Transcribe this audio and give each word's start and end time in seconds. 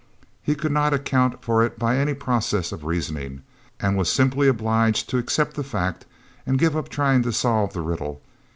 He 0.41 0.55
could 0.55 0.71
not 0.71 0.95
account 0.95 1.43
for 1.43 1.63
it 1.63 1.77
by 1.77 1.95
any 1.95 2.15
process 2.15 2.71
of 2.71 2.83
reasoning, 2.85 3.43
and 3.79 3.95
was 3.95 4.11
simply 4.11 4.47
obliged 4.47 5.07
to 5.11 5.19
accept 5.19 5.53
the 5.53 5.63
fact 5.63 6.07
and 6.43 6.57
give 6.57 6.75
up 6.75 6.89
trying 6.89 7.21
to 7.21 7.31
solve 7.31 7.73
the 7.73 7.81
riddle. 7.81 8.19